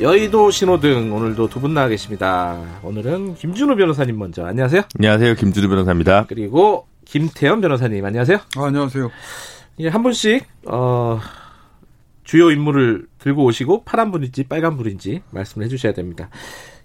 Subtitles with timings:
[0.00, 2.60] 여의도 신호등 오늘도 두 분 나와 계십니다.
[2.82, 4.82] 오늘은 김준우 변호사님 먼저 안녕하세요.
[4.98, 5.34] 안녕하세요.
[5.34, 6.26] 김준우 변호사입니다.
[6.28, 8.38] 그리고 김태현 변호사님 안녕하세요.
[8.56, 9.10] 아, 안녕하세요.
[9.80, 11.20] 예, 한 분씩 어,
[12.24, 16.28] 주요 인물을 들고 오시고 파란 불인지 빨간 불인지 말씀을 해주셔야 됩니다.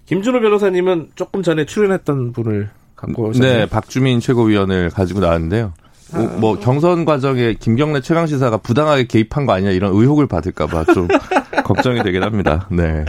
[0.06, 3.58] 김준호 변호사님은 조금 전에 출연했던 분을 갖고 오셨네요.
[3.58, 5.72] 네, 박주민 최고위원을 가지고 나왔는데요.
[6.12, 11.08] 아, 뭐 경선 과정에 김경래 최강 시사가 부당하게 개입한 거 아니냐 이런 의혹을 받을까봐 좀
[11.64, 12.66] 걱정이 되긴 합니다.
[12.70, 13.04] 네,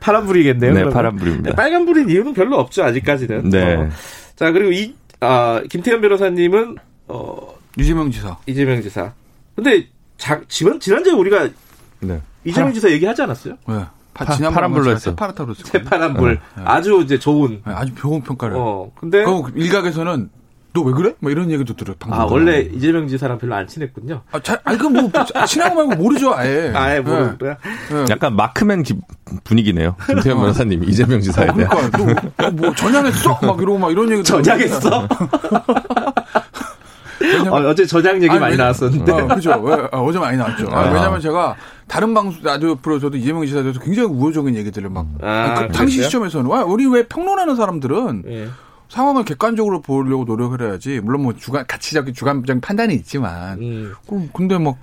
[0.00, 0.70] 파란 불이겠네요.
[0.72, 0.92] 네, 그러면.
[0.94, 1.50] 파란 불입니다.
[1.50, 3.50] 네, 빨간 불인 이유는 별로 없죠 아직까지는.
[3.50, 3.74] 네.
[3.76, 3.88] 어.
[4.36, 6.76] 자 그리고 이 아, 김태현 변호사님은
[7.08, 8.36] 어, 유재명 지사.
[8.46, 9.12] 이재명 지사.
[9.54, 9.86] 근데
[10.18, 11.48] 자, 지난 지난주에 우리가
[12.00, 12.20] 네.
[12.44, 13.54] 이재명 지사 얘기하지 않았어요?
[13.68, 13.74] 네.
[14.14, 15.10] 파, 파- 지난번에 파란불로 제가 했어.
[15.10, 15.64] 새파랗다고 그랬어요.
[15.72, 16.62] 새파란 불 네.
[16.66, 17.62] 아주 이제 좋은.
[17.66, 18.56] 네, 아주 좋은 평가를.
[18.58, 20.28] 어 근데 그 일각에서는
[20.74, 21.14] 너 왜 그래?
[21.20, 21.94] 뭐 이런 얘기도 들어요.
[21.98, 24.22] 방송 아 원래 이재명 지사랑 별로 안 친했군요.
[24.32, 25.10] 아, 잘, 아니, 그뭐
[25.46, 26.72] 친한 거 말고 모르죠, 아예.
[26.74, 27.38] 아예 모르는 네.
[27.38, 27.56] 거야.
[27.90, 28.04] 네.
[28.10, 28.96] 약간 마크맨 기-
[29.44, 29.96] 분위기네요.
[30.06, 31.90] 김태현 변호사님 이재명 지사에 대한.
[31.90, 33.38] 그러니까 너, 뭐 전향했어?
[33.42, 34.22] 막 이러고 막 이런 얘기?
[37.20, 39.12] 왜냐면- 어, 어제 저장 얘기 아니, 많이 왜냐- 나왔었는데.
[39.12, 39.50] 어, 그죠.
[39.62, 40.66] 왜, 아, 어제 많이 나왔죠.
[40.72, 40.90] 아, 아.
[40.92, 41.54] 왜냐면 제가
[41.86, 45.06] 다른 방송, 라디오 프로에서도 이재명 지사에 대해서 굉장히 우호적인 얘기들을 막.
[45.22, 46.02] 아, 아니, 그 당시?
[46.02, 46.50] 시점에서는.
[46.50, 48.48] 와, 우리 왜 평론하는 사람들은 예.
[48.92, 51.00] 상황을 객관적으로 보려고 노력을 해야지.
[51.00, 53.58] 물론 뭐 주관, 가치적인 주관적인 판단이 있지만.
[53.58, 53.94] 음.
[54.06, 54.76] 그럼 근데 막,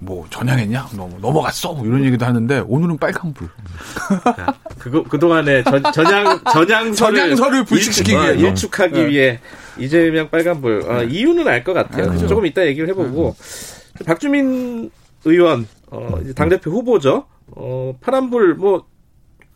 [0.00, 0.88] 뭐 전향했냐?
[0.96, 1.72] 너 넘어갔어?
[1.72, 3.48] 뭐 이런 얘기도 하는데 오늘은 빨간 불.
[4.80, 8.40] 그거 그 동안에 전, 전향 전향서를 전향서를 불식시키기 일- 어, 위해서.
[8.48, 9.06] 일축하기 네.
[9.06, 9.40] 위해
[9.78, 12.10] 이재명 빨간불 어, 이유는 알 것 같아요.
[12.10, 12.16] 아.
[12.26, 13.36] 조금 이따 얘기를 해보고
[14.04, 14.90] 박주민
[15.24, 17.26] 의원 어, 이제 당대표 후보죠.
[17.54, 18.84] 어, 파란 불 뭐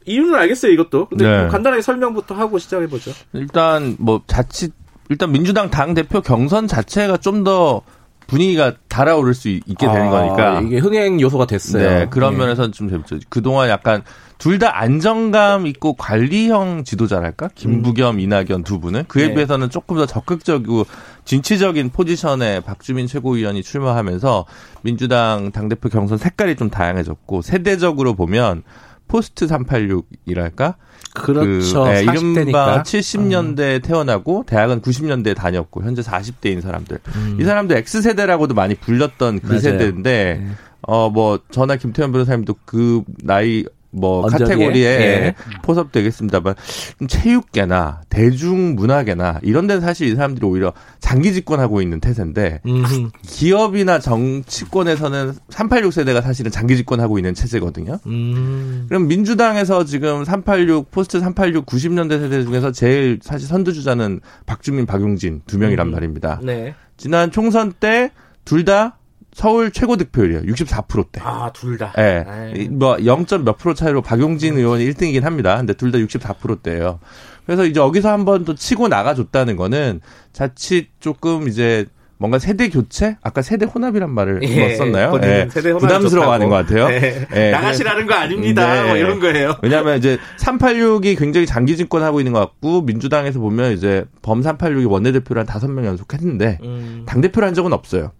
[0.06, 1.06] 이유는 알겠어요 이것도.
[1.08, 1.40] 근데 네.
[1.42, 3.10] 뭐 간단하게 설명부터 하고 시작해 보죠.
[3.32, 4.72] 일단 뭐 자칫
[5.08, 7.82] 일단 민주당 당 대표 경선 자체가 좀 더
[8.26, 10.56] 분위기가 달아오를 수 있- 있게 되는 거니까.
[10.56, 11.88] 아, 이게 흥행 요소가 됐어요.
[11.88, 12.38] 네, 그런 예.
[12.38, 13.20] 면에서는 좀 재밌죠.
[13.28, 14.02] 그동안 약간
[14.38, 17.50] 둘 다 안정감 있고 관리형 지도자랄까?
[17.54, 19.34] 김부겸, 이낙연 두 분은 그에 네.
[19.34, 20.86] 비해서는 조금 더 적극적이고
[21.24, 24.44] 진취적인 포지션에 박주민 최고위원이 출마하면서
[24.82, 28.64] 민주당 당 대표 경선 색깔이 좀 다양해졌고 세대적으로 보면
[29.08, 30.74] 포스트 386이랄까?
[31.14, 31.84] 그렇죠.
[31.84, 32.42] 그, 예, 40대니까.
[32.42, 36.98] 이른바 70년대에 태어나고 대학은 90년대에 다녔고 현재 40대인 사람들.
[37.40, 39.48] 이 사람들 X세대라고도 많이 불렸던 그 음.
[39.48, 39.60] 맞아요.
[39.60, 40.48] 세대인데 네.
[40.82, 43.64] 어뭐 저나 김태현 변호사님도 그 나이
[43.96, 44.46] 뭐 언저리에?
[44.46, 45.34] 카테고리에 예.
[45.62, 46.54] 포섭되겠습니다만
[46.98, 53.98] 좀 체육계나 대중문화계나 이런 데는 사실 이 사람들이 오히려 장기 집권하고 있는 태세인데 음, 기업이나
[53.98, 57.98] 정치권에서는 386 세대가 사실은 장기 집권하고 있는 체제거든요.
[58.06, 58.86] 음.
[58.88, 65.58] 그럼 민주당에서 지금 386 포스트 386 90년대 세대 중에서 제일 사실 선두주자는 박주민, 박용진 두
[65.58, 65.92] 명이란 음.
[65.92, 66.40] 말입니다.
[66.42, 66.74] 네.
[66.96, 68.10] 지난 총선 때
[68.46, 68.96] 둘 다
[69.36, 70.44] 서울 최고 득표율이에요.
[70.44, 71.20] 64%대.
[71.22, 71.92] 아, 둘 다.
[71.98, 72.24] 예.
[72.26, 72.68] 아이.
[72.70, 75.58] 뭐 0점 몇 프로 차이로 박용진 의원이 1등이긴 합니다.
[75.58, 77.00] 근데 둘 다 64%대예요.
[77.44, 80.00] 그래서 이제 여기서 한번 또 치고 나가줬다는 거는
[80.32, 81.84] 자칫 조금 이제
[82.16, 83.18] 뭔가 세대 교체?
[83.22, 85.20] 아까 세대 혼합이란 말을 예, 뭐 썼나요?
[85.22, 85.48] 예.
[85.50, 86.48] 세대 혼합이 부담스러워하는.
[86.48, 86.88] 것 같아요.
[86.88, 87.26] 네.
[87.34, 87.50] 예.
[87.50, 88.82] 나가시라는 거 아닙니다.
[88.84, 88.88] 네.
[88.88, 89.54] 뭐 이런 거예요.
[89.62, 95.40] 왜냐하면 이제 386이 굉장히 장기 집권하고 있는 것 같고 민주당에서 보면 이제 범 386이 원내대표를
[95.40, 97.02] 한 다섯 명 연속했는데 음.
[97.06, 98.12] 당 대표를 한 적은 없어요.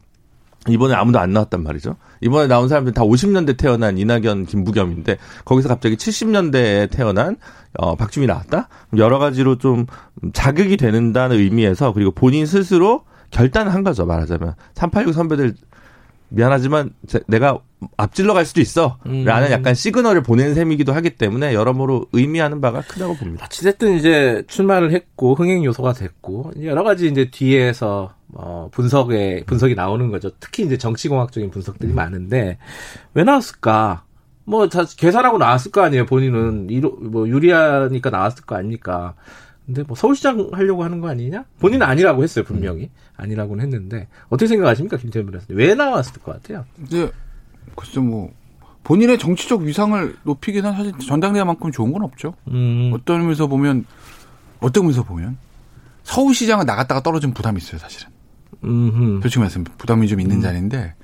[0.68, 1.96] 이번에 아무도 안 나왔단 말이죠.
[2.20, 7.36] 이번에 나온 사람들 다 50년대 태어난 이낙연, 김부겸인데 거기서 갑자기 70년대에 태어난
[7.78, 8.68] 어, 박주미 나왔다.
[8.96, 9.86] 여러 가지로 좀
[10.32, 14.06] 자극이 되는다는 의미에서 그리고 본인 스스로 결단을 한 거죠.
[14.06, 15.54] 말하자면 386 선배들
[16.28, 17.58] 미안하지만 제- 내가
[17.96, 18.98] 앞질러 갈 수도 있어.
[19.04, 19.52] 라는 음.
[19.52, 23.44] 약간 시그널을 보낸 셈이기도 하기 때문에 여러모로 의미하는 바가 크다고 봅니다.
[23.44, 30.10] 어찌됐든 이제 출마를 했고 흥행 요소가 됐고 여러 가지 이제 뒤에서 어 분석에 분석이 나오는
[30.10, 30.30] 거죠.
[30.40, 32.58] 특히 이제 정치공학적인 분석들이 많은데
[33.14, 34.04] 왜 나왔을까?
[34.44, 36.06] 뭐 다 계산하고 나왔을 거 아니에요.
[36.06, 39.14] 본인은 이로 뭐 유리하니까 나왔을 거 아닙니까?
[39.64, 41.44] 근데 뭐 서울시장 하려고 하는 거 아니냐?
[41.58, 45.56] 본인은 아니라고 했어요 분명히 아니라고는 했는데 어떻게 생각하십니까 김태현 변호사님?
[45.58, 46.64] 왜 나왔을 것 같아요?
[46.84, 47.10] 이제
[47.74, 48.30] 글쎄 뭐
[48.84, 52.34] 본인의 정치적 위상을 높이기는 사실 전당대회만큼 좋은 건 없죠.
[52.48, 53.84] 음, 어떤 의미에서 보면
[54.60, 55.36] 어떤 의미에서 보면
[56.04, 58.12] 서울시장은 나갔다가 떨어진 부담이 있어요, 사실은.
[58.64, 60.94] 음, 솔직히 말해서 부담이 좀 있는 자리인데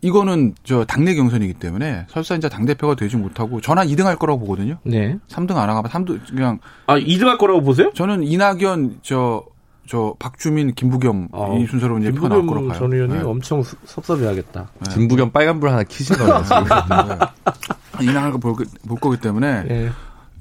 [0.00, 4.40] 이거는 저 당내 경선이기 때문에 설사 이제 당 대표가 되지 못하고 전화 2등 할 거라고
[4.40, 4.76] 보거든요.
[4.84, 5.16] 네.
[5.28, 7.90] 3등 안 하면 3등 그냥 아, 2등 할 거라고 보세요?
[7.94, 12.78] 저는 이낙연 저저 박주민 김부겸 어, 이 순서로 이제 표 나올 거로 김부겸 봐요.
[12.78, 13.20] 전 의원이 네.
[13.22, 14.68] 엄청 섭- 섭섭해하겠다.
[14.92, 16.42] 김부겸 빨간불 하나 키신 거예요.
[16.42, 16.64] 지금.
[18.02, 19.90] 이낙연을 볼, 거- 볼 거기 때문에 예.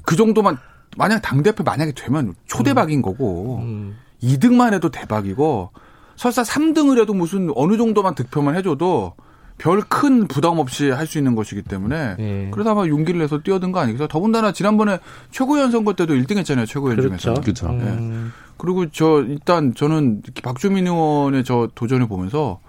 [0.04, 0.58] 그 정도만
[0.98, 3.96] 만약 당 대표 만약에 되면 초대박인 거고 음.
[4.22, 5.72] 2등만 해도 대박이고
[6.16, 9.14] 설사 3등을 해도 무슨 어느 정도만 득표만 해줘도
[9.58, 12.50] 별 큰 부담 없이 할 수 있는 것이기 때문에 예.
[12.52, 14.08] 그러다 아마 용기를 내서 뛰어든 거 아니겠어요?
[14.08, 15.00] 더군다나 지난번에
[15.32, 16.66] 최고위원 선거 때도 1등 했잖아요.
[16.66, 17.18] 최고위원 그렇죠.
[17.36, 17.42] 중에서.
[17.42, 17.68] 그렇죠.
[17.68, 18.34] 음.
[18.58, 22.60] 그리고 저 일단 저는 박주민 의원의 저 도전을 보면서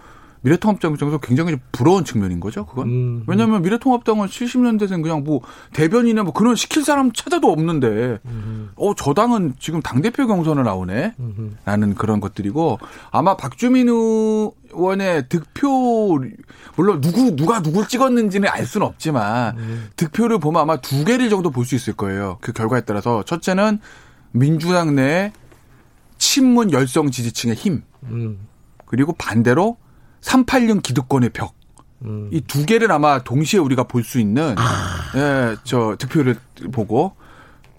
[0.45, 2.67] 미래통합당 입장에서 굉장히 좀 부러운 측면인 거죠.
[2.67, 2.89] 그건.
[2.89, 3.25] 음.
[3.27, 5.41] 왜냐하면 미래통합당은 70년대생 그냥 뭐
[5.73, 8.71] 대변이나 뭐 그런 시킬 사람 찾아도 없는데 음.
[8.77, 11.15] 어 저 당은 지금 당 대표 경선을 나오네.
[11.19, 11.57] 음.
[11.65, 12.79] 라는 그런 것들이고
[13.11, 16.21] 아마 박주민 의원의 득표
[16.77, 19.89] 물론 누구 누가 누굴 찍었는지는 알 수는 없지만 음.
[19.97, 22.37] 득표를 보면 아마 두 개를 정도 볼 수 있을 거예요.
[22.43, 23.79] 그 결과에 따라서 첫째는
[24.33, 25.33] 민주당 내
[26.19, 28.39] 친문 열성 지지층의 힘 음.
[28.85, 29.79] 그리고 반대로
[30.25, 31.55] 386 기득권의 벽.
[32.05, 32.29] 음.
[32.33, 34.55] 이두 개를 아마 동시에 우리가 볼 수 있는
[35.17, 36.37] 예, 저 득표를
[36.73, 37.15] 보고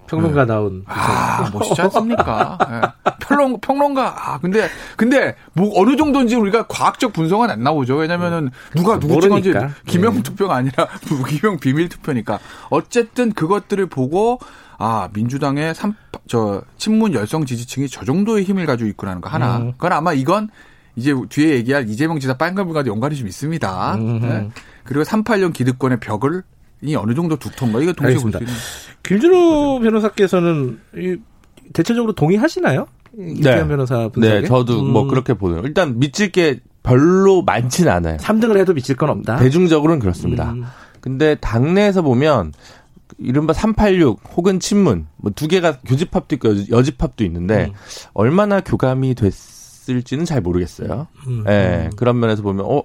[0.07, 2.57] 평론가 나온 아, 멋있지 않습니까?
[2.69, 3.11] 예.
[3.19, 4.15] 평론, 평론가.
[4.33, 7.95] 아, 근데, 근데, 뭐, 어느 정도인지 우리가 과학적 분석은 안 나오죠.
[7.95, 9.51] 왜냐면은, 누가 누구 찍었는지.
[9.87, 10.21] 기명 네.
[10.21, 12.37] 투표가 아니라, 무기명 비밀 투표니까.
[12.69, 14.37] 어쨌든 그것들을 보고,
[14.77, 15.95] 아, 민주당의 삼,
[16.27, 19.57] 저, 친문 열성 지지층이 저 정도의 힘을 가지고 있구나는 거 하나.
[19.57, 19.71] 음.
[19.71, 20.49] 그건 아마 이건,
[20.95, 23.95] 이제 뒤에 얘기할 이재명 지사 빨간불과도 연관이 좀 있습니다.
[23.95, 24.19] 음.
[24.23, 24.49] 예.
[24.83, 26.43] 그리고 386 기득권의 벽을,
[26.81, 27.81] 이 어느 정도 두터운가?
[27.81, 28.39] 이거 동시에 볼수 알겠습니다.
[28.39, 28.53] 있는.
[29.03, 31.17] 길준호 변호사께서는 이
[31.73, 32.85] 대체적으로 동의하시나요?
[33.17, 34.41] 이태현 변호사 분석에?
[34.41, 35.07] 네, 저도 뭐 음.
[35.07, 35.61] 그렇게 보네요.
[35.63, 38.17] 일단 믿질 게 별로 많지는 않아요.
[38.17, 39.37] 3등을 해도 미칠 건 없다.
[39.37, 40.51] 대중적으로는 그렇습니다.
[40.51, 40.65] 음.
[41.01, 42.53] 근데 당내에서 보면
[43.17, 47.73] 이른바 386 혹은 친문 뭐 두 개가 교집합도 있고 여- 여집합도 있는데 음.
[48.13, 49.33] 얼마나 교감이 됐
[49.93, 51.07] 을지는 잘 모르겠어요.
[51.27, 51.43] 음.
[51.47, 52.83] 예, 그런 면에서 보면 어.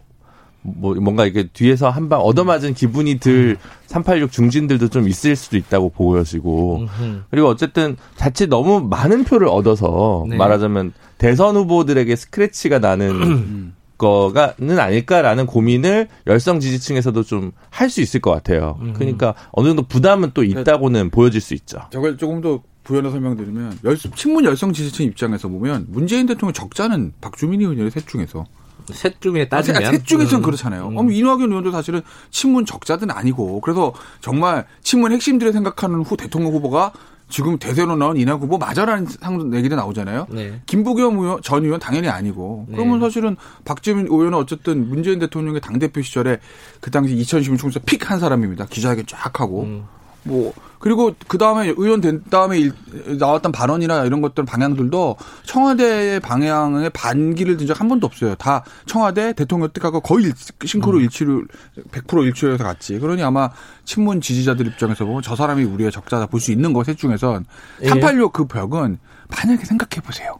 [0.63, 3.57] 뭐 뭔가 이게 뒤에서 한 방 얻어맞은 기분이 들
[3.87, 6.87] 386 중진들도 좀 있을 수도 있다고 보여지고.
[7.31, 10.37] 그리고 어쨌든 자칫 너무 많은 표를 얻어서 네.
[10.37, 13.75] 말하자면 대선 후보들에게 스크래치가 나는 음.
[13.97, 18.77] 거가는 아닐까라는 고민을 열성 지지층에서도 좀 할 수 있을 것 같아요.
[18.83, 18.93] 음.
[18.95, 21.79] 그러니까 어느 정도 부담은 또 있다고는 보여질 수 있죠.
[21.91, 27.61] 저걸 조금 더 부연해 설명드리면 열, 친문 열성 지지층 입장에서 보면 문재인 대통령 적자는 박주민
[27.61, 28.47] 의원의 셋 중에서
[28.93, 30.45] 셋 중에 따지면 셋 중에서는 음.
[30.45, 30.89] 그렇잖아요.
[30.89, 30.95] 음.
[30.97, 36.93] 그럼 이낙연 의원도 사실은 친문 적자든 아니고 그래서 정말 친문 핵심들이 생각하는 후 대통령 후보가
[37.29, 40.27] 지금 대세로 나온 이낙연 후보 맞아라는 상 얘기도 나오잖아요.
[40.31, 40.61] 네.
[40.67, 42.77] 김부겸 의원, 전 의원 당연히 아니고 네.
[42.77, 46.41] 그러면 사실은 박지민 의원은 어쨌든 문재인 대통령의 당 대표 시절에
[46.81, 48.67] 그 당시 2016 총선 픽 한 사람입니다.
[48.67, 49.85] 기자회견 쫙 하고 음.
[50.25, 52.73] 뭐 그리고 그 다음에 의원 된 다음에 일-
[53.19, 58.35] 나왔던 발언이나 이런 것들 방향들도 청와대의 방향에 반기를 든 적 한 번도 없어요.
[58.37, 60.33] 다 청와대 대통령 뜻하고 거의 일-
[60.67, 61.03] 싱크로 음.
[61.03, 61.47] 일치를
[61.93, 62.99] 100% 일치해서 갔지.
[62.99, 63.51] 그러니 아마
[63.85, 67.45] 친문 지지자들 입장에서 보면 저 사람이 우리의 적자다 볼 수 있는 것 셋 중에선
[67.83, 67.89] 예.
[67.89, 68.99] 386 그 벽은
[69.29, 70.39] 만약에 생각해 보세요.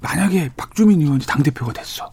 [0.00, 2.12] 만약에 박주민 의원이 당 대표가 됐어.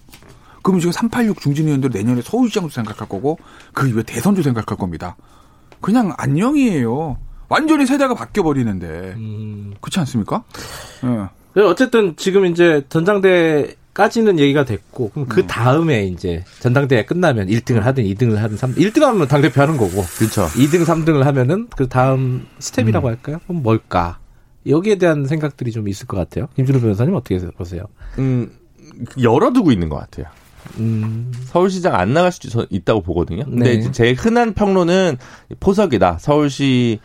[0.63, 3.37] 그럼 지금 386 중진 의원들 내년에 서울시장도 생각할 거고
[3.73, 5.15] 그 이후에 대선도 생각할 겁니다.
[5.79, 7.17] 그냥 안녕이에요.
[7.51, 9.73] 완전히 세대가 바뀌어 버리는데 음.
[9.81, 10.45] 그렇지 않습니까?
[11.03, 11.27] 예.
[11.51, 15.27] 그래서 어쨌든 지금 이제 전당대까지는 얘기가 됐고 그럼 음.
[15.27, 19.75] 그 다음에 이제 전당대회 끝나면 1등을 하든 2등을 하든 3 1등 하면 당 대표 하는
[19.75, 20.45] 거고 그렇죠.
[20.45, 23.09] 2등 3등을 하면은 그 다음 스텝이라고 음.
[23.09, 23.39] 할까요?
[23.45, 24.19] 그럼 뭘까?
[24.65, 26.47] 여기에 대한 생각들이 좀 있을 것 같아요.
[26.55, 27.83] 김준호 변호사님 어떻게 보세요?
[28.17, 28.49] 음,
[29.21, 30.27] 열어두고 있는 것 같아요.
[30.79, 31.33] 음.
[31.47, 33.43] 서울시장 안 나갈 수도 있다고 보거든요.
[33.43, 33.73] 근데 네.
[33.73, 35.17] 이제 제일 흔한 평론은
[35.59, 36.19] 포석이다.
[36.21, 37.01] 서울시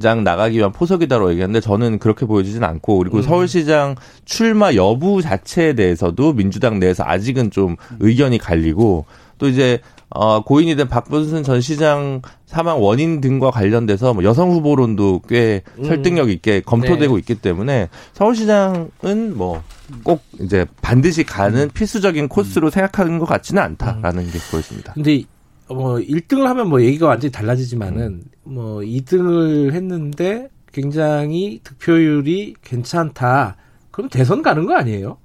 [0.00, 3.22] 장 나가기 위한 포석이다로 얘기하는데 저는 그렇게 보여지진 않고 그리고 음.
[3.22, 9.06] 서울시장 출마 여부 자체에 대해서도 민주당 내에서 아직은 좀 의견이 갈리고
[9.38, 15.22] 또 이제 어, 고인이 된 박분순 전 시장 사망 원인 등과 관련돼서 뭐 여성 후보론도
[15.28, 15.84] 꽤 음.
[15.84, 17.18] 설득력 있게 검토되고 네.
[17.20, 19.62] 있기 때문에 서울시장은 뭐
[20.04, 24.92] 꼭 이제 반드시 가는 필수적인 코스로 생각하는 것 같지는 않다라는 게 보여집니다.
[24.94, 25.26] 근데 이-
[25.74, 33.56] 뭐 1등을 하면 뭐 얘기가 완전히 달라지지만은 뭐 2등을 했는데 굉장히 득표율이 괜찮다.
[33.90, 35.18] 그럼 대선 가는 거 아니에요?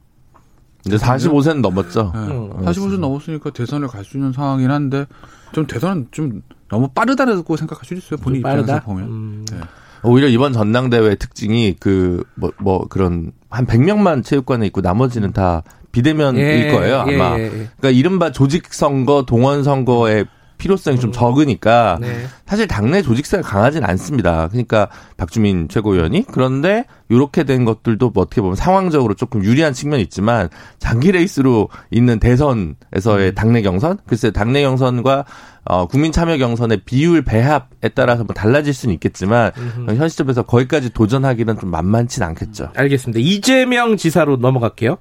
[0.83, 2.11] 근데 45세는 넘었죠.
[2.15, 2.19] 예.
[2.19, 2.49] 음.
[2.63, 5.05] 45세 넘었으니까 대선을 갈 수 있는 상황이긴 한데
[5.51, 8.17] 좀 대선은 좀 너무 빠르다고 생각할 수도 있어요.
[8.19, 8.85] 본인 좀 입장에서 빠르다.
[8.85, 9.03] 보면.
[9.07, 9.45] 음.
[9.51, 9.57] 네.
[10.03, 17.05] 오히려 이번 전당대회 특징이 그뭐뭐 그런 한 100명만 체육관에 있고 나머지는 다 비대면일 예, 거예요,
[17.07, 17.39] 예, 아마.
[17.39, 17.49] 예, 예.
[17.49, 20.25] 그러니까 이른바 조직 선거, 동원 선거의
[20.57, 22.25] 필요성이 좀 적으니까 네.
[22.45, 24.47] 사실 당내 조직세가 강하진 않습니다.
[24.49, 30.49] 그러니까 박주민 최고위원이 그런데 이렇게 된 것들도 뭐 어떻게 보면 상황적으로 조금 유리한 측면이 있지만
[30.79, 33.35] 장기 레이스로 있는 대선에서의 음.
[33.35, 35.25] 당내 경선 글쎄 당내 경선과
[35.67, 39.51] 어, 국민 참여 경선의 비율 배합에 따라서 뭐 달라질 수는 있겠지만
[39.87, 42.69] 현 시점에서 거기까지 도전하기는 좀 만만치 않겠죠.
[42.75, 43.19] 알겠습니다.
[43.19, 44.97] 이재명 지사로 넘어갈게요.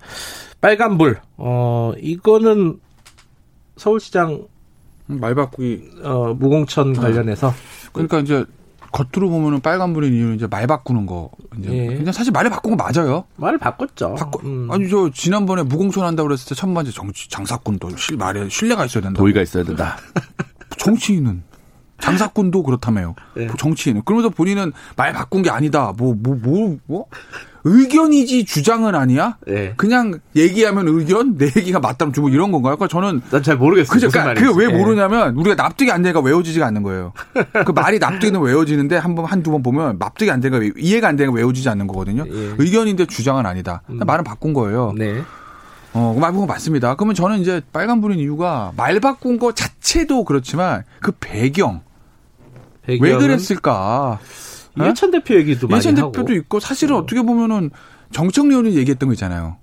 [0.63, 1.21] 빨간불.
[1.37, 2.79] 어, 이거는
[3.77, 4.47] 서울시장
[5.07, 5.91] 말 바꾸기.
[6.03, 7.53] 어, 무공천 관련해서
[7.93, 8.45] 그러니까 이제
[8.93, 11.31] 겉으로 보면은 빨간불인 이유는 이제 말 바꾸는 거.
[11.59, 11.97] 이제 예.
[11.97, 13.25] 그냥 사실 말을 바꾼 거 맞아요.
[13.37, 14.15] 말을 바꿨죠.
[14.15, 14.41] 바꿔.
[14.45, 14.69] 음.
[14.71, 19.19] 아니 저 지난번에 무공천 한다고 그랬을 때 천만째 정치 장사꾼도 실 말에 신뢰가 있어야 된다.
[19.19, 19.97] 도의가 있어야 된다.
[20.79, 21.43] 정치인은
[22.05, 23.15] 장사꾼도 그렇다며요.
[23.35, 23.49] 네.
[23.59, 25.93] 정치인은 그러면서 본인은 말 바꾼 게 아니다.
[25.97, 27.07] 뭐 뭐 뭐 뭐,
[27.67, 29.39] 의견이지 주장은 아니야.
[29.49, 29.73] 예.
[29.79, 32.77] 그냥 얘기하면 의견, 내 얘기가 맞다면 주고 이런 건가요?
[32.77, 33.91] 그러니까 저는 난 잘 모르겠어요.
[33.95, 34.11] 그죠?
[34.11, 34.35] 그러니까.
[34.35, 34.79] 그게 왜 예.
[34.79, 37.13] 모르냐면 우리가 납득이 안 되니까 외워지지가 않는 거예요.
[37.65, 41.17] 그 말이 납득이는 외워지는데 한 번 한두 번 보면 납득이 안 되니까 외- 이해가 안
[41.17, 42.25] 되니까 외워지지 않는 거거든요.
[42.29, 42.55] 예.
[42.59, 43.81] 의견인데 주장은 아니다.
[43.87, 44.93] 말은 바꾼 거예요.
[44.99, 45.23] 네.
[45.95, 46.97] 어, 말 바꾼 거 맞습니다.
[46.97, 51.81] 그러면 저는 이제 빨간불인 이유가 말 바꾼 거 자체도 그렇지만 그 배경
[52.87, 54.19] 왜 그랬을까?
[54.79, 54.85] 어?
[54.85, 57.71] 이해찬 대표 얘기도 많이 하고 대표도 있고 사실은 어떻게 보면은
[58.13, 59.57] 정청래 의원이 얘기했던 거 있잖아요.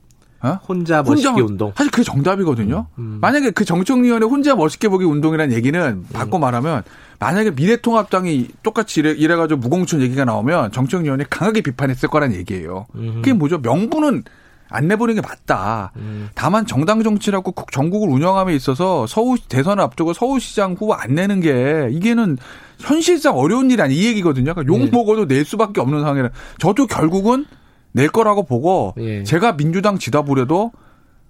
[0.44, 0.60] 어?
[0.68, 1.72] 혼자 멋있게 혼자 운동.
[1.76, 2.88] 사실 그게 정답이거든요.
[2.98, 3.20] 음.
[3.22, 6.84] 만약에 그 정청래 의원의 혼자 멋있게 보기 운동이라는 얘기는 바꿔 말하면
[7.20, 12.88] 만약에 미래통합당이 똑같이 이래, 이래가지고 무공천 얘기가 나오면 정청래 의원이 강하게 비판했을 거란 얘기예요.
[12.94, 13.60] 그게 뭐죠?
[13.60, 14.24] 명분은
[14.72, 15.92] 안 내보는 게 맞다.
[15.98, 16.30] 음.
[16.34, 21.90] 다만 정당 정치라고 국- 전국을 운영함에 있어서 서울 대선을 앞두고 서울시장 후보 안 내는 게
[21.92, 22.38] 이게는
[22.80, 24.54] 현실상 어려운 일이 아니 이 얘기거든요.
[24.54, 24.90] 그러니까 욕 네.
[24.92, 27.46] 먹어도 낼 수밖에 없는 상황이라 저도 결국은
[27.92, 29.24] 낼 거라고 보고 예.
[29.24, 30.72] 제가 민주당 지다보려도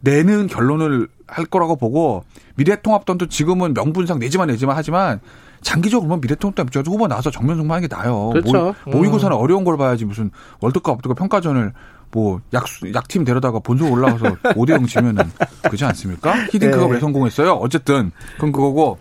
[0.01, 2.23] 내는 결론을 할 거라고 보고
[2.55, 5.19] 미래통합당도 지금은 명분상 내지만 내지만 하지만
[5.61, 8.29] 장기적으로 보면 미래통합당 입장에서 후보 나와서 정면 승부하는 게 나아요.
[8.29, 8.73] 그렇죠.
[8.85, 11.73] 모, 모의고사는 어려운 걸 봐야지 무슨 월드컵 앞두고 평가전을
[12.11, 15.31] 뭐 약, 약팀 데려다가 본선 올라가서 5대0 지면은
[15.69, 16.33] 그지 않습니까?
[16.51, 16.91] 히딩크가 네.
[16.93, 17.53] 왜 성공했어요?
[17.53, 18.99] 어쨌든 그건 그거고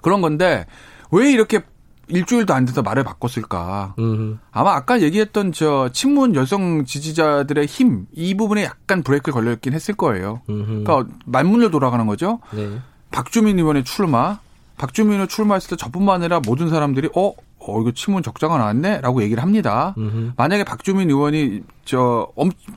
[0.00, 0.66] 그런 건데
[1.10, 1.60] 왜 이렇게
[2.08, 3.94] 일주일도 안 돼서 말을 바꿨을까?
[3.98, 4.38] 음.
[4.52, 9.94] 아마 아까 얘기했던 저 친문 여성 지지자들의 힘 이 부분에 약간 브레이크 걸려 있긴 했을
[9.94, 10.40] 거예요.
[10.48, 10.84] 음.
[10.84, 12.38] 그러니까 만문을 돌아가는 거죠.
[12.52, 12.78] 네.
[13.10, 14.38] 박주민 의원의 출마,
[14.78, 17.32] 박주민 의원 출마했을 때 저뿐만 아니라 모든 사람들이 어,
[17.72, 19.94] 어 이거 친문 적자가 나왔네 라고 얘기를 합니다.
[19.98, 20.32] 음.
[20.36, 22.28] 만약에 박주민 의원이 저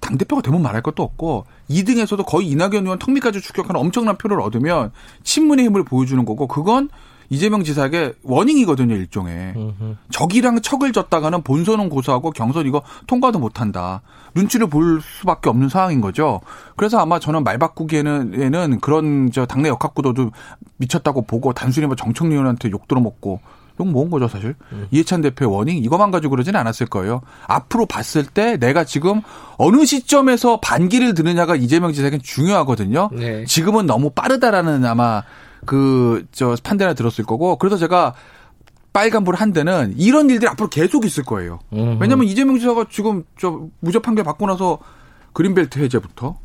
[0.09, 4.91] 당 대표가 되면 말할 것도 없고 2등에서도 거의 이낙연 의원 턱밑까지 추격하는 엄청난 표를 얻으면
[5.23, 6.89] 친문의 힘을 보여주는 거고 그건
[7.31, 9.97] 이재명 지사에게 워닝이거든요 일종의 음.
[10.09, 14.01] 적이랑 척을 졌다가는 본선은 고소하고 경선 이거 통과도 못한다.
[14.33, 16.41] 눈치를 볼 수밖에 없는 상황인 거죠.
[16.75, 20.31] 그래서 아마 저는 말 바꾸기에는 에는 그런 저 당내 역학구도도
[20.77, 23.41] 미쳤다고 보고 단순히 뭐 정청래 의원한테 욕 들어먹고
[23.79, 24.55] 욕 모은 거죠 사실.
[24.91, 27.21] 이해찬 대표의 워닝 이것만 가지고 그러지는 않았을 거예요.
[27.47, 29.21] 앞으로 봤을 때 내가 지금
[29.57, 33.09] 어느 시점에서 반기를 드느냐가 이재명 지사에겐 중요하거든요.
[33.13, 33.45] 네.
[33.45, 35.23] 지금은 너무 빠르다라는 아마
[35.65, 38.13] 그 저 판단을 들었을 거고 그래서 제가
[38.93, 41.59] 빨간불 한 데는 이런 일들이 앞으로 계속 있을 거예요.
[41.73, 41.97] 음.
[42.01, 44.79] 왜냐하면 이재명 지사가 지금 저 무죄 판결 받고 나서
[45.33, 46.37] 그린벨트 해제부터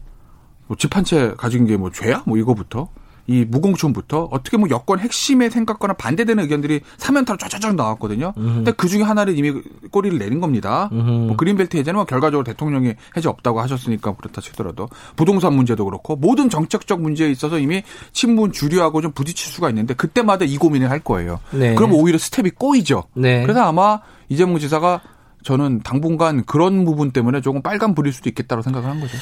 [0.66, 2.22] 뭐 집한 채 가진 게 뭐 죄야?
[2.26, 2.88] 뭐 이거부터
[3.26, 8.32] 이 무공천부터 어떻게 뭐 여권 핵심에 생각거나 반대되는 의견들이 사면타로 쫙쫙쫙 나왔거든요.
[8.34, 9.52] 근데 그 중에 하나를 이미
[9.90, 10.88] 꼬리를 내린 겁니다.
[10.92, 11.26] 음.
[11.28, 16.50] 뭐 그린벨트 해제는 뭐 결과적으로 대통령이 해제 없다고 하셨으니까 그렇다 치더라도 부동산 문제도 그렇고 모든
[16.50, 21.40] 정책적 문제에 있어서 이미 친문 주류하고 좀 부딪힐 수가 있는데 그때마다 이 고민을 할 거예요.
[21.50, 21.74] 네.
[21.74, 23.04] 그럼 오히려 스텝이 꼬이죠.
[23.14, 23.42] 네.
[23.42, 25.00] 그래서 아마 이재명 지사가
[25.44, 29.16] 저는 당분간 그런 부분 때문에 조금 빨간 불일 수도 있겠다고 생각을 한 거죠.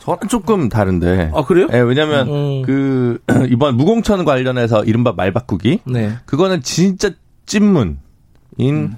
[0.00, 1.32] 저는 조금 다른데.
[1.34, 1.68] 아 그래요?
[1.72, 2.62] 예, 왜냐면 음.
[2.62, 3.18] 그
[3.50, 6.12] 이번 무공천 관련해서 이른바 말 바꾸기 네.
[6.24, 7.10] 그거는 진짜
[7.44, 7.98] 찐문인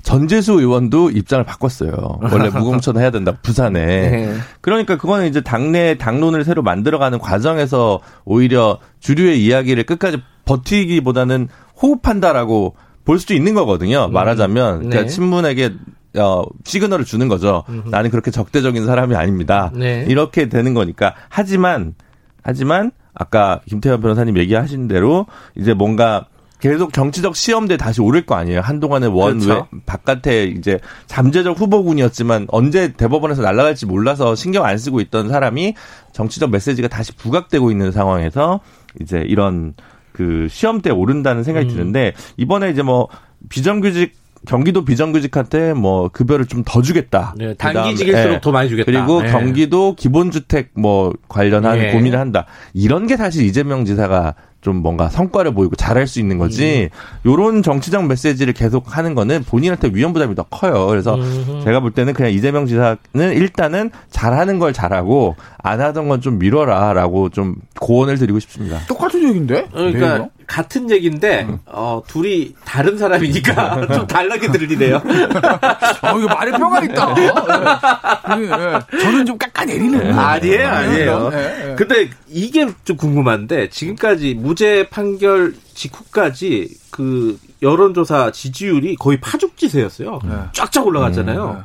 [0.03, 2.21] 전재수 의원도 입장을 바꿨어요.
[2.31, 3.85] 원래 무공천 해야 된다 부산에.
[4.11, 4.35] 네.
[4.61, 11.49] 그러니까 그거는 이제 당내 당론을 새로 만들어가는 과정에서 오히려 주류의 이야기를 끝까지 버티기보다는
[11.83, 14.09] 호흡한다라고 볼 수도 있는 거거든요.
[14.09, 15.07] 말하자면 그러니까 네.
[15.09, 15.75] 친문에게
[16.17, 17.65] 어, 시그널을 주는 거죠.
[17.91, 19.71] 나는 그렇게 적대적인 사람이 아닙니다.
[19.75, 20.05] 네.
[20.09, 21.15] 이렇게 되는 거니까.
[21.29, 21.95] 하지만
[22.43, 26.27] 하지만 아까 김태현 변호사님 얘기하신 대로 이제 뭔가
[26.61, 28.61] 계속 정치적 시험대에 다시 오를 거 아니에요.
[28.61, 29.69] 한동안은 원 그렇죠.
[29.71, 35.75] 외, 바깥에 이제 잠재적 후보군이었지만 언제 대법원에서 날아갈지 몰라서 신경 안 쓰고 있던 사람이
[36.13, 38.61] 정치적 메시지가 다시 부각되고 있는 상황에서
[39.01, 39.75] 이제 이런
[40.13, 41.75] 그 시험대에 오른다는 생각이 음.
[41.75, 43.09] 드는데 이번에 이제 뭐
[43.49, 44.15] 비정규직
[44.47, 47.35] 경기도 비정규직한테 뭐 급여를 좀 더 주겠다.
[47.39, 48.41] 네, 단기직일수록 예.
[48.41, 48.91] 더 많이 주겠다.
[48.91, 49.31] 그리고 네.
[49.31, 51.93] 경기도 기본주택 뭐 관련한 예.
[51.93, 52.47] 고민을 한다.
[52.75, 56.91] 이런 게 사실 이재명 지사가 좀 뭔가 성과를 보이고 잘할 수 있는 거지.
[57.25, 60.87] 요런 정치적 메시지를 계속 하는 거는 본인한테 위험 부담이 더 커요.
[60.89, 61.63] 그래서 음.
[61.65, 67.29] 제가 볼 때는 그냥 이재명 지사는 일단은 잘하는 걸 잘하고 안 하던 건 좀 미뤄라라고
[67.29, 68.81] 좀 고언을 드리고 싶습니다.
[68.89, 69.69] 똑같은 얘기인데?
[69.71, 70.31] 그러니까 내용이랑?
[70.49, 74.97] 같은 얘기인데 어, 둘이 다른 사람이니까 좀 다르게 들리네요.
[74.97, 77.15] 어, 이거 말에 뼈가 있다.
[77.21, 78.45] 예.
[78.45, 78.99] 예.
[78.99, 80.19] 저는 좀 깎아내리는.
[80.19, 81.31] 아니에요, 아니에요.
[81.35, 81.75] 예, 예.
[81.77, 90.21] 근데 이게 좀 궁금한데 지금까지 무죄 판결 직후까지 그 여론조사 지지율이 거의 파죽지세였어요.
[90.25, 90.35] 네.
[90.53, 91.63] 쫙쫙 올라갔잖아요.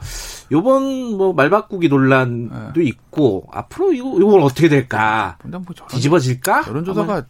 [0.52, 5.38] 요번 뭐 말바꾸기 논란도 있고 앞으로 이거 이건 어떻게 될까?
[5.44, 6.66] 뭐 저런, 뒤집어질까?
[6.68, 7.24] 여론조사가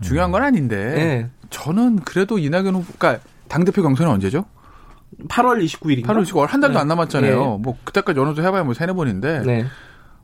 [0.00, 0.76] 중요한 건 아닌데.
[0.76, 1.30] 네.
[1.50, 4.44] 저는 그래도 이낙연 후보가 당대표 경선은 언제죠?
[5.28, 6.06] 8월 29일인가?
[6.06, 6.80] 8월 10월 한 달도 네.
[6.80, 7.38] 안 남았잖아요.
[7.40, 7.58] 네.
[7.62, 9.64] 뭐 그때까지 여론조사 해봐야 뭐 세네 번인데 네.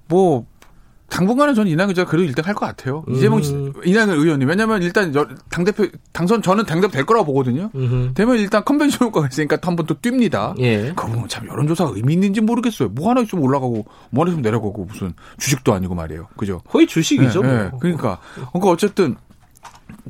[0.09, 0.45] 뭐
[1.09, 3.05] 당분간은 저는 이낙연 제가 그래도 1등 할 것 같아요.
[3.09, 3.15] 음.
[3.15, 3.53] 이재명 씨-
[3.85, 5.13] 이낙연 의원님 왜냐면 일단
[5.51, 7.71] 당 대표 당선 저는 당 대표 될 거라고 보거든요.
[7.75, 8.15] 음흠.
[8.15, 10.55] 되면 일단 컨벤션 효과가 있으니까 한 번 또 뜁니다.
[10.61, 10.89] 예.
[10.95, 12.89] 그거 보면 참 여론조사가 의미 있는지 모르겠어요.
[12.91, 16.29] 뭐 하나 있으면 올라가고 뭐 하나 있으면 내려가고 무슨 주식도 아니고 말이에요.
[16.37, 16.61] 그죠?
[16.69, 17.43] 거의 주식이죠.
[17.43, 17.57] 네, 뭐.
[17.65, 17.71] 네.
[17.81, 18.19] 그러니까
[18.53, 19.17] 그러니까 어쨌든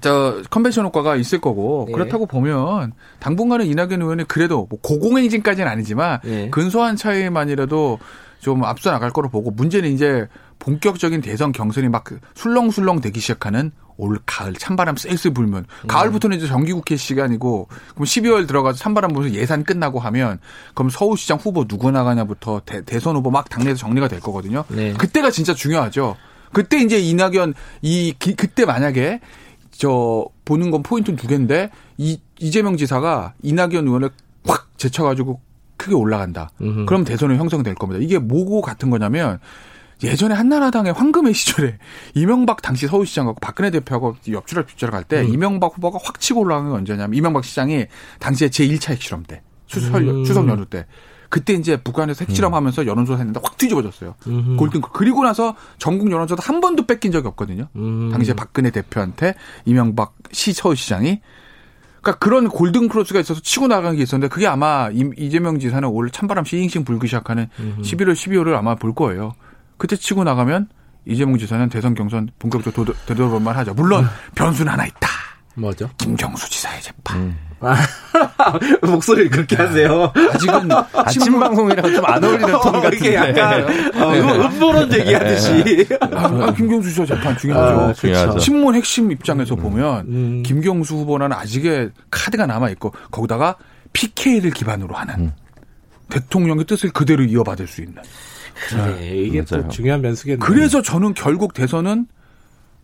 [0.00, 1.92] 저 컨벤션 효과가 있을 거고 네.
[1.92, 6.50] 그렇다고 보면 당분간은 이낙연 의원이 그래도 뭐 고공행진까지는 아니지만 네.
[6.50, 7.98] 근소한 차이만이라도
[8.40, 10.26] 좀 앞서 나갈 거로 보고 문제는 이제
[10.58, 16.96] 본격적인 대선 경선이 막 술렁술렁 되기 시작하는 올 가을 찬바람 쎄쎄 불면 가을부터는 이제 정기국회
[16.96, 20.40] 시간이고 그럼 12월 들어가서 찬바람 불면서 예산 끝나고 하면
[20.74, 24.64] 그럼 서울시장 후보 누구 나가냐부터 대, 선 후보 막 당내에서 정리가 될 거거든요.
[24.68, 24.92] 네.
[24.94, 26.16] 그때가 진짜 중요하죠.
[26.52, 29.20] 그때 이제 이낙연 이 기- 그때 만약에
[29.76, 34.11] 저 보는 건 포인트 두 개인데 이 이재명 지사가 이낙연 의원을
[34.47, 35.40] 확 제쳐가지고
[35.76, 36.50] 크게 올라간다.
[36.61, 36.87] 음흠.
[36.87, 38.02] 그럼 대선은 형성될 겁니다.
[38.02, 39.38] 이게 뭐고 같은 거냐면
[40.02, 41.78] 예전에 한나라당의 황금의 시절에
[42.14, 47.17] 이명박 당시 서울시장하고 박근혜 대표하고 옆줄을 빗줄을 갈때 이명박 후보가 확 치고 올라간 게 언제냐면
[47.17, 47.87] 이명박 시장이
[48.19, 50.25] 당시에 제1차 핵실험 때 추석, 음.
[50.25, 50.87] 추석 연휴 때
[51.34, 54.14] 그때 이제 북한에서 핵실험하면서 여론조사 했는데 확 뒤집어졌어요.
[54.28, 54.54] 음흠.
[54.56, 57.66] 골든 그리고 나서 전국 여론조사 한 번도 뺏긴 적이 없거든요.
[57.75, 58.10] 음.
[58.12, 61.20] 당시에 박근혜 대표한테 이명박 시 서울시장이
[62.02, 66.08] 그러니까 그런 골든 크로스가 있어서 치고 나가는 게 있었는데 그게 아마 이- 이재명 지사는 올
[66.08, 67.49] 찬바람 싱싱 불기 시작하는
[67.82, 69.34] 11월 12월을 아마 볼 거예요.
[69.76, 70.68] 그때 치고 나가면
[71.04, 73.75] 이재명 지사는 대선 경선 본격적으로 되돌아볼 만 하죠.
[73.75, 75.08] 물론 변수는 하나 있다.
[75.56, 75.90] 뭐죠?
[75.99, 77.36] 김경수 지사의 재판.
[78.82, 80.12] 목소리를 그렇게 하세요.
[80.32, 83.14] 아직은 아침 방송이랑 좀 안 어울리는 톤 어, 이게 같은데.
[83.14, 85.86] 약간 어, 음- 음모론 얘기하듯이.
[86.00, 87.80] 아, 아, 김경수 지사 재판 중요하죠.
[87.80, 88.38] 아, 중요하죠.
[88.38, 90.42] 신문 핵심 입장에서 보면 음.
[90.44, 93.56] 김경수 후보는 아직의 카드가 남아 있고 거기다가
[93.92, 95.32] PK를 기반으로 하는 음.
[96.10, 97.96] 대통령의 뜻을 그대로 이어받을 수 있는.
[98.76, 99.68] 네, 이게 또 맞아요.
[99.68, 100.38] 중요한 변수겠네요.
[100.46, 102.06] 그래서 저는 결국 대선은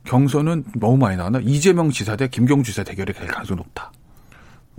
[0.05, 3.93] 경선은 너무 많이 나왔나 이재명 지사 대 김경수 지사 대결이 될 가능성이 높다.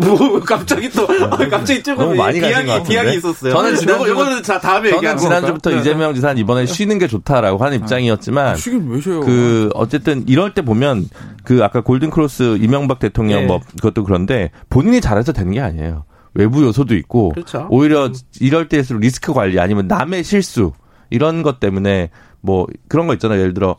[0.05, 2.89] 뭐 갑자기 또 갑자기 조금 너무 많이 가신 것 비약이 같은데?
[2.89, 3.53] 비약이 있었어요.
[3.53, 5.81] 저는 지난주- 요거- 요거는 자 다음에 저는 지난주부터 갈까요?
[5.81, 9.21] 이재명 지사는 이번에 쉬는 게 좋다라고 하는 입장이었지만 쉬긴 왜 쉬어요?
[9.21, 11.07] 그 어쨌든 이럴 때 보면
[11.43, 13.45] 그 아까 골든 크로스 이명박 대통령 네.
[13.47, 16.05] 뭐 그것도 그런데 본인이 잘해서 되는 게 아니에요.
[16.33, 17.67] 외부 요소도 있고 그렇죠.
[17.69, 18.09] 오히려
[18.39, 20.71] 이럴 때일수록 리스크 관리 아니면 남의 실수
[21.09, 22.09] 이런 것 때문에
[22.39, 23.39] 뭐 그런 거 있잖아요.
[23.41, 23.75] 예를 들어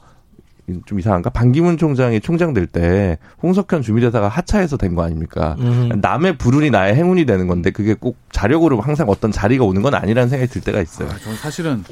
[0.86, 1.30] 좀 이상한가?
[1.30, 5.56] 반기문 총장이 총장 될 때 홍석현 주미대사가 하차해서 된 거 아닙니까?
[5.58, 5.88] 음.
[6.00, 10.28] 남의 불운이 나의 행운이 되는 건데 그게 꼭 자력으로 항상 어떤 자리가 오는 건 아니라는
[10.28, 11.08] 생각이 들 때가 있어요.
[11.10, 11.84] 아, 저는 사실은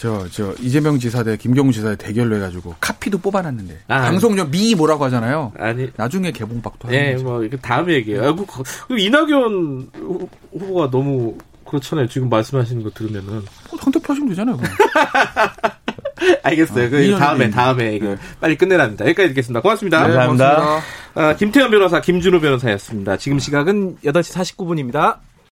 [0.00, 3.78] 저, 저, 이재명 지사 대 김경수 지사 대 대결로 해가지고 카피도 뽑아놨는데.
[3.88, 4.02] 아.
[4.02, 5.52] 방송용 미 뭐라고 하잖아요.
[5.58, 7.24] 아니 나중에 개봉박도 하는 예, 거죠.
[7.24, 8.24] 뭐 이거 다음에 얘기해요.
[8.28, 8.44] 아, 그,
[8.88, 12.08] 그 이낙연 후- 후보가 너무 그렇잖아요.
[12.08, 14.58] 지금 말씀하시는 거 들으면은 어, 상대표 하시면 되잖아요.
[16.16, 16.36] 그럼.
[16.42, 16.90] 알겠어요.
[16.90, 17.50] 그 이년이 다음에.
[17.50, 19.04] 다음에 이거 빨리 끝내랍니다.
[19.04, 19.60] 여기까지 듣겠습니다.
[19.60, 20.06] 고맙습니다.
[20.06, 20.56] 네, 감사합니다.
[20.56, 20.96] 고맙습니다.
[21.14, 23.16] 아, 김태현 변호사, 김준호 변호사였습니다.
[23.16, 25.18] 지금 시각은 8시 49분입니다.